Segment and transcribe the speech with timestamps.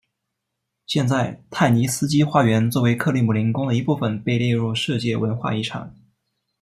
[0.87, 5.95] 现在泰尼斯基花园作为克里姆林宫的一部分被列入世界文化遗产。